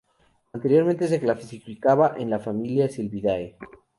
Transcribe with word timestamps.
Anteriormente 0.53 1.07
se 1.07 1.19
clasificaba 1.19 2.15
en 2.17 2.31
la 2.31 2.39
familia 2.39 2.89
Sylviidae. 2.89 3.55